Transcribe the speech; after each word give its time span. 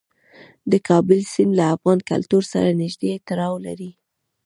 د 0.71 0.73
کابل 0.87 1.19
سیند 1.33 1.53
له 1.59 1.65
افغان 1.75 1.99
کلتور 2.11 2.43
سره 2.53 2.69
نږدې 2.81 3.11
تړاو 3.27 3.55
لري. 3.65 3.91